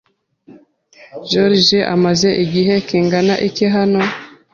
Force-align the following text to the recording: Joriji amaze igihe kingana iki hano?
Joriji 1.29 1.79
amaze 1.95 2.29
igihe 2.43 2.73
kingana 2.87 3.33
iki 3.47 3.65
hano? 3.75 3.99